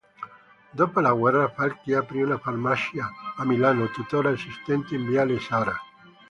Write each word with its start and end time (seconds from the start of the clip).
Dopo 0.71 0.99
la 0.99 1.11
guerra, 1.11 1.51
Falqui 1.51 1.93
aprì 1.93 2.23
una 2.23 2.39
farmacia 2.39 3.07
a 3.37 3.45
Milano, 3.45 3.91
tuttora 3.91 4.31
esistente 4.31 4.95
in 4.95 5.05
viale 5.07 5.39
Zara. 5.39 5.79